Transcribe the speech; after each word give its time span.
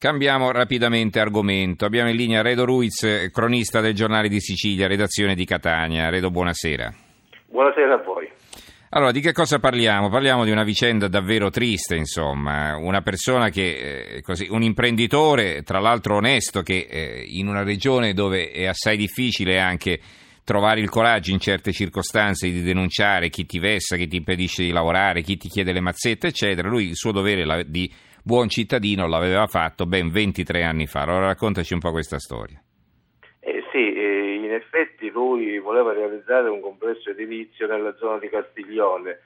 Cambiamo 0.00 0.50
rapidamente 0.50 1.20
argomento. 1.20 1.84
Abbiamo 1.84 2.08
in 2.08 2.16
linea 2.16 2.40
Redo 2.40 2.64
Ruiz, 2.64 3.28
cronista 3.30 3.82
del 3.82 3.92
giornale 3.92 4.28
di 4.28 4.40
Sicilia, 4.40 4.86
redazione 4.86 5.34
di 5.34 5.44
Catania. 5.44 6.08
Redo, 6.08 6.30
buonasera. 6.30 6.90
Buonasera 7.48 7.94
a 7.96 8.02
voi. 8.02 8.26
Allora, 8.92 9.12
di 9.12 9.20
che 9.20 9.32
cosa 9.32 9.58
parliamo? 9.58 10.08
Parliamo 10.08 10.44
di 10.44 10.50
una 10.50 10.64
vicenda 10.64 11.06
davvero 11.06 11.50
triste, 11.50 11.96
insomma, 11.96 12.78
una 12.78 13.02
persona 13.02 13.50
che, 13.50 14.14
eh, 14.14 14.22
così, 14.22 14.46
un 14.48 14.62
imprenditore, 14.62 15.60
tra 15.64 15.80
l'altro 15.80 16.16
onesto, 16.16 16.62
che 16.62 16.86
eh, 16.88 17.22
in 17.26 17.46
una 17.46 17.62
regione 17.62 18.14
dove 18.14 18.50
è 18.52 18.64
assai 18.64 18.96
difficile 18.96 19.60
anche 19.60 20.00
trovare 20.44 20.80
il 20.80 20.88
coraggio 20.88 21.30
in 21.30 21.40
certe 21.40 21.72
circostanze 21.72 22.50
di 22.50 22.62
denunciare 22.62 23.28
chi 23.28 23.44
ti 23.44 23.58
vessa, 23.58 23.96
chi 23.96 24.08
ti 24.08 24.16
impedisce 24.16 24.62
di 24.62 24.72
lavorare, 24.72 25.20
chi 25.20 25.36
ti 25.36 25.48
chiede 25.48 25.72
le 25.74 25.80
mazzette, 25.80 26.28
eccetera, 26.28 26.68
lui 26.68 26.88
il 26.88 26.96
suo 26.96 27.12
dovere 27.12 27.66
di 27.68 27.92
buon 28.22 28.48
cittadino 28.48 29.06
l'aveva 29.06 29.46
fatto 29.46 29.86
ben 29.86 30.10
23 30.10 30.62
anni 30.62 30.86
fa. 30.86 31.02
Allora 31.02 31.26
raccontaci 31.26 31.72
un 31.72 31.80
po' 31.80 31.90
questa 31.90 32.18
storia. 32.18 32.60
Eh 33.40 33.64
sì, 33.72 33.94
eh, 33.94 34.34
in 34.34 34.52
effetti 34.52 35.10
lui 35.10 35.58
voleva 35.58 35.92
realizzare 35.92 36.48
un 36.48 36.60
complesso 36.60 37.10
edilizio 37.10 37.66
nella 37.66 37.94
zona 37.96 38.18
di 38.18 38.28
Castiglione, 38.28 39.20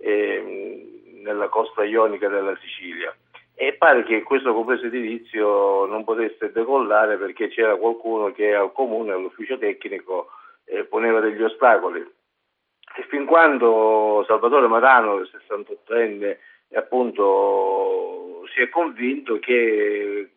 eh, 0.00 1.10
nella 1.22 1.48
costa 1.48 1.84
ionica 1.84 2.28
della 2.28 2.56
Sicilia. 2.60 3.14
E 3.54 3.74
pare 3.74 4.02
che 4.04 4.22
questo 4.22 4.52
complesso 4.54 4.86
edilizio 4.86 5.86
non 5.86 6.04
potesse 6.04 6.50
decollare 6.50 7.16
perché 7.16 7.48
c'era 7.48 7.76
qualcuno 7.76 8.32
che 8.32 8.54
al 8.54 8.72
comune, 8.72 9.12
all'ufficio 9.12 9.58
tecnico, 9.58 10.28
eh, 10.64 10.84
poneva 10.84 11.20
degli 11.20 11.42
ostacoli. 11.42 12.00
E 12.00 13.06
fin 13.08 13.24
quando 13.24 14.24
Salvatore 14.26 14.66
Marano, 14.66 15.16
il 15.16 15.30
68enne, 15.30 16.36
appunto 16.74 18.21
si 18.52 18.60
è 18.60 18.68
convinto 18.68 19.38
che 19.38 20.30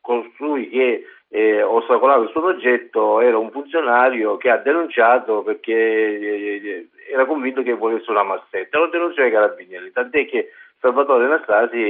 costui 0.00 0.68
che 0.68 1.04
eh, 1.28 1.62
ostacolava 1.62 2.24
il 2.24 2.30
suo 2.30 2.40
progetto 2.40 3.20
era 3.20 3.36
un 3.36 3.50
funzionario 3.50 4.36
che 4.36 4.50
ha 4.50 4.56
denunciato 4.56 5.42
perché 5.42 5.72
eh, 5.72 6.88
era 7.10 7.26
convinto 7.26 7.62
che 7.62 7.74
volesse 7.74 8.10
una 8.10 8.22
massetta. 8.22 8.78
Lo 8.78 8.88
denunciò 8.88 9.22
ai 9.22 9.30
carabinieri, 9.30 9.92
tant'è 9.92 10.26
che 10.26 10.50
Salvatore 10.80 11.24
Anastasi 11.24 11.82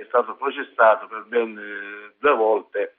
è 0.00 0.04
stato 0.06 0.34
processato 0.36 1.06
per 1.06 1.24
ben 1.28 1.56
eh, 1.56 2.14
due 2.18 2.34
volte 2.34 2.96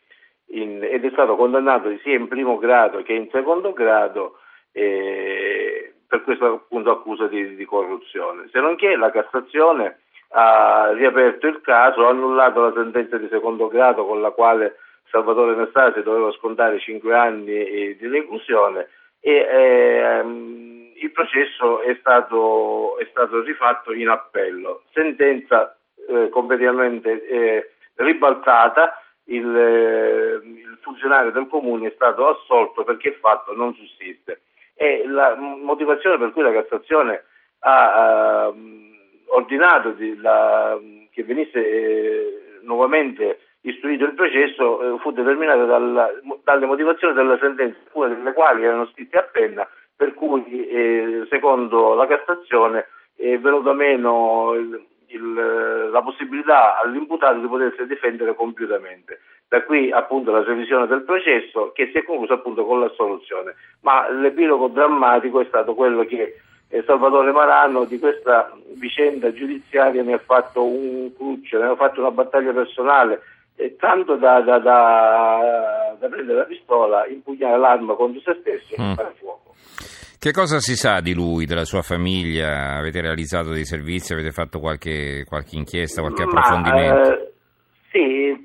in, 0.48 0.84
ed 0.84 1.04
è 1.04 1.09
stato 1.12 1.36
condannato 1.36 1.96
sia 2.04 2.16
in 2.16 2.28
primo 2.28 2.58
grado 2.58 3.02
che 3.02 3.14
in 3.14 3.30
secondo 3.32 3.74
grado 3.74 4.40
eh, 4.72 5.94
per 6.08 6.22
questa 6.24 6.46
appunto, 6.46 6.92
accusa 6.92 7.28
di, 7.28 7.56
di 7.56 7.66
corruzione. 7.66 8.48
Se 8.52 8.59
non 8.59 8.76
che 8.76 8.96
la 8.96 9.12
Cassazione 9.12 10.02
ha 10.38 10.91
riaperto 10.91 11.47
il 11.47 11.61
caso, 11.61 12.05
ha 12.05 12.09
annullato 12.09 12.61
la 12.61 12.73
sentenza 12.73 13.17
di 13.17 13.28
secondo 13.30 13.69
grado 13.69 14.05
con 14.05 14.19
la 14.19 14.31
quale 14.31 14.80
Salvatore 15.09 15.53
Anastasi 15.53 16.02
doveva 16.02 16.31
scontare 16.33 16.78
5 16.78 17.16
anni 17.16 17.95
di 17.95 18.08
reclusione 18.08 18.89
e 19.22 19.33
ehm, 19.33 20.91
il 20.95 21.11
processo 21.11 21.81
è 21.81 21.95
stato, 22.02 22.97
è 22.97 23.08
stato, 23.11 23.41
rifatto 23.44 23.94
in 23.94 24.09
appello. 24.09 24.83
Sentenza 24.91 25.78
eh, 26.08 26.28
completamente 26.30 27.25
eh, 27.28 27.72
ribaltata, 27.95 29.02
il, 29.28 29.56
eh, 29.56 30.41
il, 30.44 30.78
funzionario 30.81 31.31
del 31.31 31.47
comune 31.47 31.88
è 31.88 31.91
stato 31.95 32.28
assolto 32.28 32.83
perché 32.83 33.09
il 33.09 33.16
fatto 33.16 33.56
non 33.56 33.73
sussiste. 33.73 34.41
E 34.75 35.08
la 35.08 35.33
motivazione 35.36 36.17
per 36.17 36.31
cui 36.31 36.44
la 36.44 36.52
Cassazione 36.52 37.23
ha... 37.59 38.50
Uh, 38.50 38.95
ordinato 39.28 39.92
di, 39.92 40.18
la, 40.18 40.78
che 41.12 41.23
venisse 41.23 41.59
eh, 41.59 42.59
nuovamente 42.64 43.40
istruito 43.62 44.06
il 44.06 44.14
processo 44.14 44.95
eh, 44.95 45.00
fu 45.00 45.12
determinato 45.12 45.66
dalla, 45.66 46.09
dalle 46.44 46.66
motivazioni 46.66 47.14
della 47.14 47.38
sentenza, 47.40 47.78
alcune 47.86 48.16
delle 48.16 48.34
quali 48.34 48.64
erano 48.64 48.88
scritte 48.88 49.18
a 49.18 49.23
penna, 49.23 49.68
per 49.96 50.14
cui 50.14 50.68
eh, 50.68 51.25
secondo 51.30 51.94
la 51.94 52.06
Cassazione 52.06 52.88
è 53.16 53.38
venuto 53.40 53.74
meno 53.74 54.53
il, 54.53 54.86
il, 55.08 55.90
la 55.92 56.02
possibilità 56.02 56.80
all'imputato 56.80 57.40
di 57.40 57.47
potersi 57.47 57.86
difendere 57.88 58.36
compiutamente. 58.36 59.22
Da 59.47 59.63
qui 59.63 59.92
appunto 59.92 60.31
la 60.31 60.44
revisione 60.44 60.88
del 60.88 61.03
processo 61.03 61.72
che 61.72 61.90
si 61.92 61.97
è 61.97 62.03
conclusa 62.03 62.34
appunto 62.34 62.66
con 62.66 62.80
l'assoluzione. 62.80 63.56
Ma 63.81 64.09
l'epilogo 64.09 64.68
drammatico 64.68 65.40
è 65.40 65.46
stato 65.46 65.75
quello 65.75 66.03
che 66.03 66.42
Salvatore 66.86 67.31
Marano 67.31 67.86
di 67.86 68.00
questa 68.00 68.52
vicenda 68.76 69.31
giudiziaria 69.31 70.03
ne 70.03 70.14
ha 70.14 70.22
fatto 70.24 70.66
un 70.66 71.12
cruccio, 71.16 71.59
ne 71.59 71.68
ha 71.68 71.76
fatto 71.76 72.02
una 72.02 72.12
battaglia 72.12 72.52
personale, 72.52 73.22
tanto 73.78 74.16
da, 74.16 74.42
da, 74.42 74.59
da, 74.59 75.96
da, 76.00 76.08
prendere 76.08 76.40
la 76.40 76.46
pistola, 76.46 77.08
impugnare 77.08 77.58
l'arma 77.58 77.94
contro 77.96 78.22
se 78.22 78.38
stesso 78.42 78.75
e 78.75 78.81
mm. 78.81 78.94
fare 78.94 79.14
fuoco. 79.18 79.54
Che 80.20 80.31
cosa 80.31 80.59
si 80.59 80.75
sa 80.75 81.02
di 81.02 81.14
lui, 81.14 81.46
della 81.46 81.66
sua 81.66 81.81
famiglia? 81.81 82.78
Avete 82.78 83.00
realizzato 83.00 83.52
dei 83.52 83.66
servizi, 83.66 84.14
avete 84.14 84.31
fatto 84.31 84.59
qualche, 84.59 85.24
qualche 85.25 85.56
inchiesta, 85.56 86.02
qualche 86.02 86.24
approfondimento? 86.24 87.12
eh, 87.12 87.31
sì, 87.92 88.44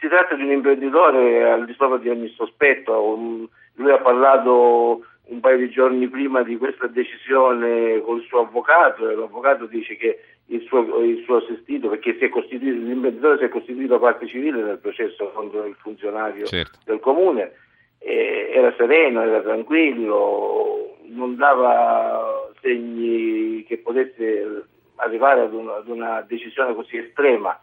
si 0.00 0.08
tratta 0.08 0.34
di 0.34 0.42
un 0.42 0.50
imprenditore 0.50 1.50
al 1.50 1.64
di 1.64 1.74
sopra 1.78 1.98
di 1.98 2.08
ogni 2.08 2.28
sospetto, 2.36 3.48
lui 3.74 3.92
ha 3.92 3.98
parlato 3.98 5.02
un 5.26 5.40
paio 5.40 5.58
di 5.58 5.70
giorni 5.70 6.08
prima 6.08 6.42
di 6.42 6.56
questa 6.56 6.86
decisione 6.86 8.00
col 8.00 8.22
suo 8.22 8.40
avvocato 8.40 9.08
e 9.08 9.14
l'avvocato 9.14 9.66
dice 9.66 9.96
che 9.96 10.20
il 10.46 10.62
suo, 10.62 11.00
il 11.00 11.22
suo 11.24 11.36
assistito, 11.36 11.88
perché 11.88 12.16
si 12.18 12.24
è 12.24 12.28
costituito, 12.28 12.76
l'imprenditore 12.76 13.38
si 13.38 13.44
è 13.44 13.48
costituito 13.48 13.98
parte 13.98 14.28
civile 14.28 14.62
nel 14.62 14.78
processo 14.78 15.30
contro 15.32 15.64
il 15.64 15.74
funzionario 15.74 16.46
certo. 16.46 16.78
del 16.84 17.00
comune, 17.00 17.52
era 17.98 18.72
sereno, 18.76 19.22
era 19.22 19.40
tranquillo, 19.40 20.96
non 21.06 21.34
dava 21.34 22.52
segni 22.60 23.64
che 23.64 23.78
potesse 23.78 24.64
arrivare 24.96 25.40
ad 25.40 25.52
una, 25.52 25.76
ad 25.76 25.88
una 25.88 26.20
decisione 26.22 26.74
così 26.74 26.98
estrema. 26.98 27.58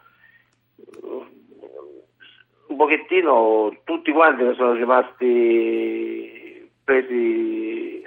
Un 2.66 2.76
pochettino 2.76 3.74
tutti 3.84 4.12
quanti 4.12 4.42
ne 4.42 4.54
sono 4.54 4.72
rimasti 4.72 6.42
presi 6.84 7.43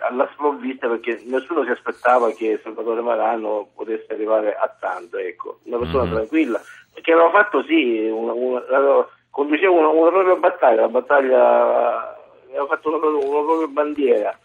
alla 0.07 0.29
sprovvista 0.33 0.87
perché 0.87 1.21
nessuno 1.25 1.63
si 1.63 1.69
aspettava 1.69 2.31
che 2.31 2.59
Salvatore 2.63 3.01
Marano 3.01 3.69
potesse 3.75 4.13
arrivare 4.13 4.55
a 4.55 4.73
tanto, 4.79 5.17
ecco. 5.17 5.59
una 5.63 5.77
persona 5.77 6.03
mm-hmm. 6.03 6.13
tranquilla, 6.13 6.61
che 6.93 7.11
aveva 7.11 7.29
fatto 7.29 7.63
sì, 7.63 8.07
una, 8.07 8.33
una, 8.33 9.07
conduceva 9.29 9.71
una, 9.71 9.87
una, 9.89 10.09
propria 10.09 10.35
battaglia, 10.35 10.81
la 10.81 10.89
battaglia 10.89 12.17
aveva 12.49 12.65
fatto 12.67 12.89
una, 12.89 12.97
una 12.97 13.45
propria 13.45 13.67
bandiera 13.67 14.39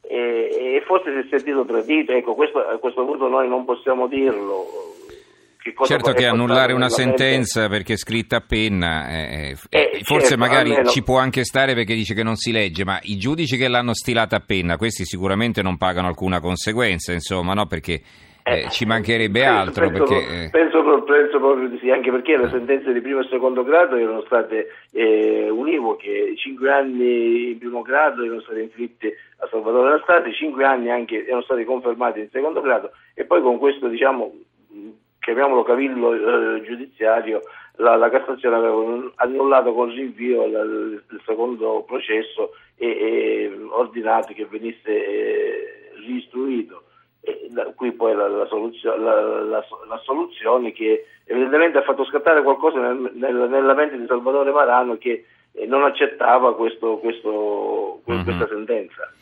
e, 0.00 0.76
e, 0.76 0.82
forse 0.86 1.12
si 1.12 1.18
è 1.18 1.28
sentito 1.28 1.64
tradito, 1.64 2.12
ecco, 2.12 2.34
questo, 2.34 2.58
a 2.66 2.78
questo 2.78 3.04
punto 3.04 3.28
noi 3.28 3.48
non 3.48 3.64
possiamo 3.64 4.06
dirlo, 4.06 4.87
certo 5.84 6.12
che 6.12 6.26
annullare 6.26 6.72
una 6.72 6.88
sentenza 6.88 7.68
perché 7.68 7.94
è 7.94 7.96
scritta 7.96 8.36
a 8.36 8.42
penna, 8.46 9.08
eh, 9.08 9.56
eh, 9.70 9.78
eh 9.78 10.00
forse 10.02 10.28
certo, 10.28 10.38
magari 10.38 10.70
almeno... 10.70 10.88
ci 10.88 11.02
può 11.02 11.18
anche 11.18 11.44
stare 11.44 11.74
perché 11.74 11.94
dice 11.94 12.14
che 12.14 12.22
non 12.22 12.36
si 12.36 12.52
legge, 12.52 12.84
ma 12.84 12.98
i 13.02 13.16
giudici 13.16 13.56
che 13.56 13.68
l'hanno 13.68 13.94
stilata 13.94 14.36
a 14.36 14.42
penna, 14.44 14.76
questi 14.76 15.04
sicuramente 15.04 15.62
non 15.62 15.76
pagano 15.76 16.08
alcuna 16.08 16.40
conseguenza, 16.40 17.12
insomma, 17.12 17.54
no? 17.54 17.66
Perché 17.66 18.00
eh, 18.42 18.60
eh 18.60 18.70
ci 18.70 18.84
mancherebbe 18.86 19.40
penso, 19.40 19.58
altro. 19.58 19.88
Penso, 19.88 20.04
perché, 20.04 20.44
eh... 20.44 20.50
penso, 20.50 21.02
penso, 21.04 21.38
proprio 21.38 21.68
di 21.68 21.78
sì, 21.78 21.90
anche 21.90 22.10
perché 22.10 22.36
le 22.36 22.48
sentenze 22.50 22.92
di 22.92 23.00
primo 23.00 23.20
e 23.20 23.28
secondo 23.28 23.62
grado 23.62 23.96
erano 23.96 24.22
state 24.26 24.68
eh, 24.92 25.48
univoche, 25.50 26.34
cinque 26.36 26.70
anni 26.70 27.50
in 27.52 27.58
primo 27.58 27.82
grado 27.82 28.24
erano 28.24 28.40
state 28.40 28.60
inflitte 28.60 29.16
a 29.38 29.48
Salvatore 29.50 29.88
Anastasi, 29.88 30.32
cinque 30.32 30.64
anni 30.64 30.90
anche 30.90 31.24
erano 31.26 31.42
stati 31.42 31.64
confermati 31.64 32.20
in 32.20 32.28
secondo 32.30 32.60
grado 32.60 32.90
e 33.14 33.24
poi 33.24 33.42
con 33.42 33.58
questo 33.58 33.88
diciamo 33.88 34.32
chiamiamolo 35.28 35.62
cavillo 35.62 36.14
eh, 36.14 36.62
giudiziario, 36.62 37.42
la, 37.76 37.96
la, 37.96 38.08
Cassazione 38.08 38.56
aveva 38.56 39.12
annullato 39.16 39.74
con 39.74 39.90
rinvio 39.90 40.46
il, 40.46 41.04
il 41.10 41.22
secondo 41.26 41.84
processo 41.86 42.52
e, 42.76 42.86
e, 42.86 43.58
ordinato 43.68 44.32
che 44.32 44.46
venisse 44.46 44.88
eh, 44.88 45.92
riistruito. 45.96 46.84
E 47.20 47.48
da 47.50 47.66
qui 47.74 47.92
poi 47.92 48.14
la, 48.14 48.26
la, 48.26 48.46
soluzio, 48.46 48.96
la, 48.96 49.62
soluzione 50.02 50.72
che 50.72 51.04
evidentemente 51.26 51.76
ha 51.76 51.82
fatto 51.82 52.06
scattare 52.06 52.42
qualcosa 52.42 52.80
nel, 52.80 53.10
nel, 53.12 53.48
nella 53.50 53.74
mente 53.74 53.98
di 53.98 54.06
Salvatore 54.06 54.50
Marano 54.50 54.96
che 54.96 55.26
eh, 55.52 55.66
non 55.66 55.84
accettava 55.84 56.54
questo, 56.54 56.96
questo, 56.96 58.00
mm-hmm. 58.10 58.24
questa 58.24 58.48
sentenza. 58.48 59.12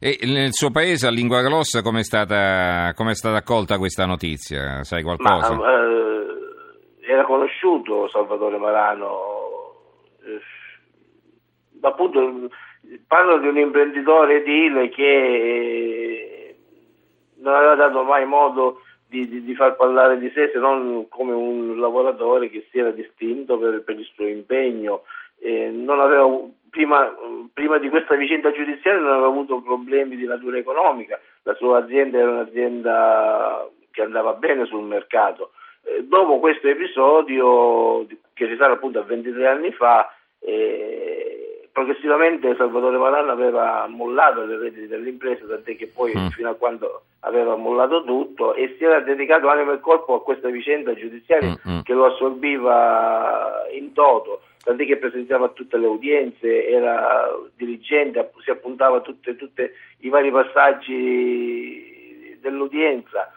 E 0.00 0.18
nel 0.26 0.52
suo 0.52 0.70
paese, 0.70 1.08
a 1.08 1.10
lingua 1.10 1.42
glossa, 1.42 1.82
come 1.82 2.00
è 2.00 2.04
stata, 2.04 2.94
è 2.96 3.14
stata 3.14 3.36
accolta 3.36 3.78
questa 3.78 4.06
notizia? 4.06 4.84
Sai 4.84 5.02
qualcosa? 5.02 5.54
Ma, 5.54 5.72
eh, 5.72 7.12
era 7.12 7.24
conosciuto 7.24 8.08
Salvatore 8.08 8.58
Marano, 8.58 9.72
eh, 10.24 10.40
appunto 11.80 12.48
parlo 13.06 13.38
di 13.38 13.48
un 13.48 13.58
imprenditore 13.58 14.36
edile 14.36 14.88
che 14.88 16.56
non 17.38 17.54
aveva 17.54 17.74
dato 17.74 18.02
mai 18.04 18.24
modo 18.24 18.82
di, 19.08 19.28
di, 19.28 19.42
di, 19.42 19.54
far 19.54 19.74
parlare 19.76 20.18
di 20.18 20.30
sé 20.30 20.50
se 20.52 20.58
non 20.58 21.08
come 21.08 21.32
un 21.32 21.80
lavoratore 21.80 22.50
che 22.50 22.68
si 22.70 22.78
era 22.78 22.90
distinto 22.90 23.58
per, 23.58 23.82
per 23.82 23.98
il 23.98 24.08
suo 24.14 24.26
impegno. 24.26 25.02
Eh, 25.40 25.72
aveva, 25.86 26.26
prima, 26.70 27.14
prima, 27.52 27.78
di 27.78 27.88
questa 27.88 28.16
vicenda 28.16 28.52
giudiziaria 28.52 29.00
non 29.00 29.12
aveva 29.12 29.26
avuto 29.26 29.60
problemi 29.60 30.16
di 30.16 30.24
natura 30.24 30.58
economica, 30.58 31.20
la 31.42 31.54
sua 31.54 31.78
azienda 31.78 32.18
era 32.18 32.30
un'azienda 32.30 33.68
che 33.90 34.02
andava 34.02 34.34
bene 34.34 34.66
sul 34.66 34.84
mercato. 34.84 35.52
Eh, 35.82 36.04
dopo 36.04 36.38
questo 36.38 36.68
episodio, 36.68 38.06
che 38.34 38.46
risale 38.46 38.74
appunto 38.74 38.98
a 38.98 39.04
23 39.04 39.46
anni 39.46 39.72
fa, 39.72 40.12
eh, 40.40 40.97
progressivamente 41.78 42.56
Salvatore 42.56 42.98
Malanna 42.98 43.30
aveva 43.30 43.86
mollato 43.88 44.44
le 44.44 44.58
rediti 44.58 44.88
dell'impresa, 44.88 45.46
tant'è 45.46 45.76
che 45.76 45.86
poi 45.86 46.12
mm. 46.16 46.26
fino 46.28 46.50
a 46.50 46.54
quando 46.54 47.02
aveva 47.20 47.54
mollato 47.54 48.02
tutto 48.02 48.54
e 48.54 48.74
si 48.76 48.84
era 48.84 48.98
dedicato 48.98 49.48
anima 49.48 49.74
e 49.74 49.80
corpo 49.80 50.14
a 50.14 50.22
questa 50.22 50.48
vicenda 50.48 50.92
giudiziaria 50.94 51.50
mm, 51.50 51.70
mm. 51.70 51.80
che 51.82 51.92
lo 51.92 52.06
assorbiva 52.06 53.64
in 53.72 53.92
toto, 53.92 54.42
tant'è 54.64 54.84
che 54.86 54.96
presenziava 54.96 55.46
a 55.46 55.50
tutte 55.50 55.78
le 55.78 55.86
udienze, 55.86 56.66
era 56.66 57.28
dirigente, 57.54 58.28
si 58.42 58.50
appuntava 58.50 58.96
a 58.96 59.00
tutti 59.00 59.30
i 60.00 60.08
vari 60.08 60.32
passaggi 60.32 61.86
dell'udienza. 62.40 63.32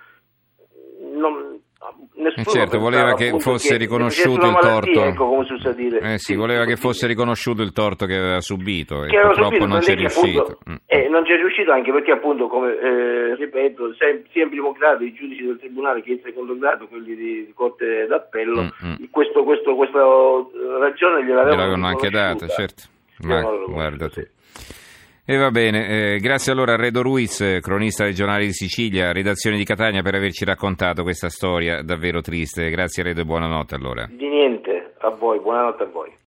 Nessuno 2.22 2.46
certo, 2.46 2.78
voleva 2.78 3.16
che 3.16 3.34
fosse 3.40 3.78
riconosciuto 3.78 4.46
il 4.46 4.58
torto. 4.60 5.04
Ecco, 5.04 5.44
eh, 6.02 6.20
sì, 6.20 6.36
voleva 6.36 6.66
che 6.66 6.76
fosse 6.76 7.08
riconosciuto 7.08 7.64
il 7.64 7.72
torto 7.72 8.06
che 8.06 8.16
aveva 8.16 8.42
subito 8.42 9.04
e 9.04 9.08
purtroppo 9.08 9.44
subito, 9.44 9.66
non 9.66 9.80
c'è 9.80 9.96
riuscito. 9.96 10.42
Appunto, 10.42 10.60
mm. 10.70 10.76
eh, 10.86 11.10
non 11.10 11.24
c'è 11.24 11.36
riuscito 11.38 11.72
anche 11.72 11.92
perché 11.92 12.12
appunto, 12.12 12.48
come 12.48 12.78
eh, 12.78 13.36
ripeto, 13.36 13.96
sia 13.96 14.44
in 14.44 14.50
primo 14.50 14.72
grado 14.72 15.04
i 15.04 15.14
giudici 15.14 15.44
del 15.44 15.58
tribunale 15.58 16.04
che 16.04 16.12
in 16.12 16.20
secondo 16.24 16.56
grado, 16.58 16.88
quelli 16.88 17.16
di, 17.16 17.46
di 17.46 17.54
corte 17.56 18.06
d'appello, 18.08 18.62
mm-hmm. 18.62 19.06
questo, 19.10 19.44
questo, 19.44 19.74
questa 19.76 20.00
ragione 20.80 21.24
gliel'avevano, 21.24 21.56
gliel'avevano 21.56 21.88
anche 21.88 22.10
data, 22.10 22.48
certo. 22.48 22.84
Ma, 23.24 23.42
guarda 23.68 24.10
tu. 24.10 24.22
E 25.32 25.38
va 25.38 25.50
bene, 25.50 25.88
eh, 25.88 26.20
grazie 26.20 26.52
allora 26.52 26.74
a 26.74 26.76
Redo 26.76 27.02
Ruiz, 27.02 27.60
cronista 27.62 28.04
regionale 28.04 28.44
di 28.44 28.52
Sicilia, 28.52 29.14
redazione 29.14 29.56
di 29.56 29.64
Catania, 29.64 30.02
per 30.02 30.14
averci 30.14 30.44
raccontato 30.44 31.04
questa 31.04 31.30
storia 31.30 31.82
davvero 31.82 32.20
triste. 32.20 32.70
Grazie 32.70 33.02
Redo 33.02 33.22
e 33.22 33.24
buonanotte 33.24 33.74
allora. 33.74 34.10
Di 34.12 34.28
niente, 34.28 34.96
a 34.98 35.10
voi, 35.12 35.40
buonanotte 35.40 35.84
a 35.84 35.86
voi. 35.86 36.12